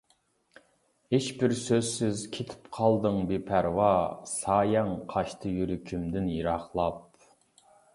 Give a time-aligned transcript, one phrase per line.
[1.15, 3.93] ھېچبىر سۆزسىز كېتىپ قالدىڭ بىپەرۋا،
[4.35, 7.35] سايەڭ قاچتى يۈرىكىمدىن يىراقلاپ.